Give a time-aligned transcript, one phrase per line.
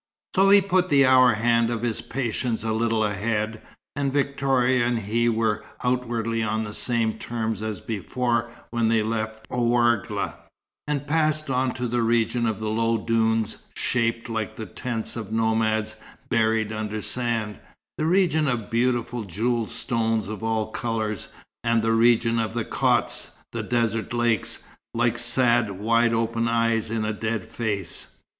[0.35, 3.61] So he put the hour hand of his patience a little ahead;
[3.95, 9.45] and Victoria and he were outwardly on the same terms as before when they left
[9.51, 10.37] Ouargla,
[10.87, 15.31] and passed on to the region of the low dunes, shaped like the tents of
[15.31, 15.95] nomads
[16.29, 17.59] buried under sand,
[17.99, 21.27] the region of beautiful jewelled stones of all colours,
[21.63, 24.63] and the region of the chotts, the desert lakes,
[24.95, 28.15] like sad, wide open eyes in a dead face.